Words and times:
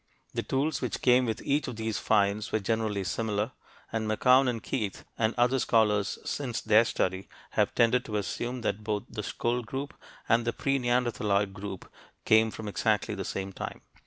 The 0.33 0.41
tools 0.41 0.81
which 0.81 1.03
came 1.03 1.27
with 1.27 1.43
each 1.43 1.67
of 1.67 1.75
these 1.75 1.99
finds 1.99 2.51
were 2.51 2.57
generally 2.59 3.03
similar, 3.03 3.51
and 3.91 4.09
McCown 4.09 4.49
and 4.49 4.63
Keith, 4.63 5.05
and 5.15 5.35
other 5.37 5.59
scholars 5.59 6.17
since 6.25 6.59
their 6.59 6.85
study, 6.85 7.27
have 7.51 7.75
tended 7.75 8.03
to 8.05 8.17
assume 8.17 8.61
that 8.61 8.83
both 8.83 9.03
the 9.07 9.21
Skhul 9.21 9.63
group 9.63 9.93
and 10.27 10.43
the 10.43 10.53
pre 10.53 10.79
neanderthaloid 10.79 11.53
group 11.53 11.87
came 12.25 12.49
from 12.49 12.67
exactly 12.67 13.13
the 13.13 13.23
same 13.23 13.53
time. 13.53 13.81